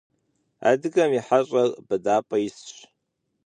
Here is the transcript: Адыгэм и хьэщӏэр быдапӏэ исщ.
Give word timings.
Адыгэм 0.69 1.11
и 1.19 1.21
хьэщӏэр 1.25 1.69
быдапӏэ 1.87 2.37
исщ. 2.47 2.75